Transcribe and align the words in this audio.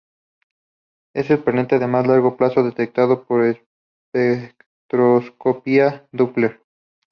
Es 1.13 1.29
el 1.29 1.43
planeta 1.43 1.77
de 1.77 1.85
más 1.85 2.07
largo 2.07 2.35
plazo 2.35 2.63
detectado 2.63 3.23
por 3.23 3.43
espectroscopia 4.15 6.07
Doppler. 6.11 6.59